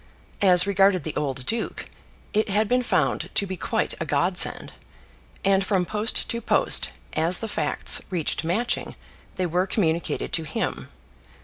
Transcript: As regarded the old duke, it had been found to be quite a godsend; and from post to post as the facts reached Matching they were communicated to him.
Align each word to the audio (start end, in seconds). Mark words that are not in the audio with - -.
As 0.41 0.65
regarded 0.65 1.03
the 1.03 1.15
old 1.15 1.45
duke, 1.45 1.85
it 2.33 2.49
had 2.49 2.67
been 2.67 2.81
found 2.81 3.29
to 3.35 3.45
be 3.45 3.55
quite 3.55 3.93
a 3.99 4.05
godsend; 4.07 4.73
and 5.45 5.63
from 5.63 5.85
post 5.85 6.27
to 6.27 6.41
post 6.41 6.89
as 7.13 7.37
the 7.37 7.47
facts 7.47 8.01
reached 8.09 8.43
Matching 8.43 8.95
they 9.35 9.45
were 9.45 9.67
communicated 9.67 10.33
to 10.33 10.41
him. 10.41 10.89